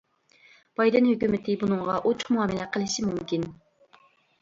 بايدىن 0.81 1.09
ھۆكۈمىتى 1.09 1.57
بۇنىڭغا 1.65 2.01
ئوچۇق 2.01 2.35
مۇئامىلە 2.39 2.69
قىلىشى 2.75 3.09
مۇمكىن. 3.11 3.51